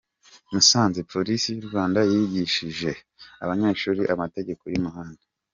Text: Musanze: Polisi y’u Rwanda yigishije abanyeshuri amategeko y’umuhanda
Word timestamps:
Musanze: 0.51 0.99
Polisi 1.11 1.47
y’u 1.49 1.65
Rwanda 1.69 1.99
yigishije 2.11 2.89
abanyeshuri 3.43 4.01
amategeko 4.13 4.63
y’umuhanda 4.73 5.23